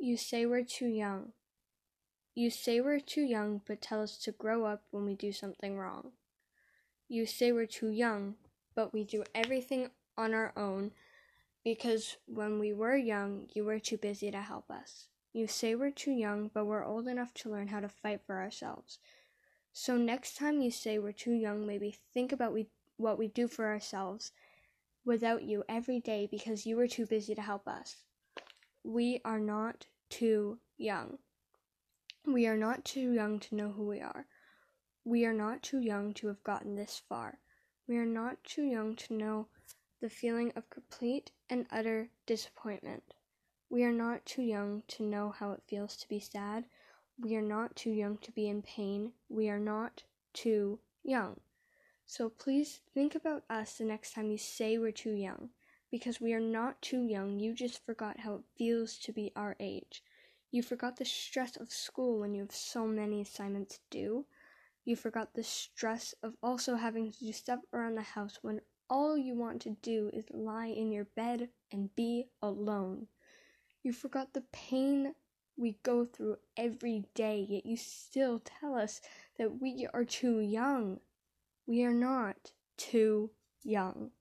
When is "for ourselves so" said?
18.24-19.96